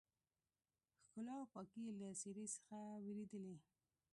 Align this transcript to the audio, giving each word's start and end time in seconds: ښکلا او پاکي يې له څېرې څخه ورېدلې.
ښکلا 1.03 1.33
او 1.39 1.45
پاکي 1.53 1.81
يې 1.85 1.91
له 1.99 2.07
څېرې 2.19 2.45
څخه 2.55 2.77
ورېدلې. 3.05 3.55